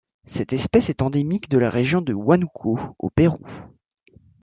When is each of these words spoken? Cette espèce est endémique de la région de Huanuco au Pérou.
Cette 0.25 0.51
espèce 0.51 0.89
est 0.89 1.03
endémique 1.03 1.47
de 1.47 1.59
la 1.59 1.69
région 1.69 2.01
de 2.01 2.11
Huanuco 2.11 2.79
au 2.97 3.11
Pérou. 3.11 3.37